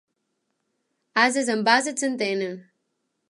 Ases 1.25 1.53
amb 1.55 1.71
ases 1.75 2.01
s'entenen. 2.05 2.57